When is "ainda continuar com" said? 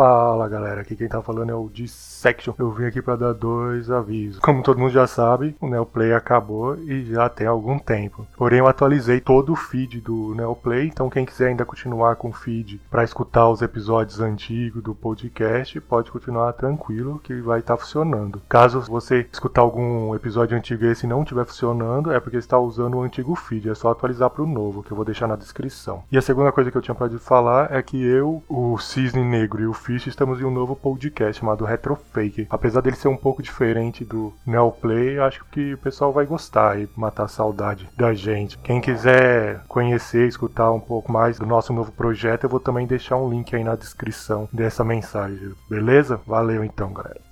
11.48-12.30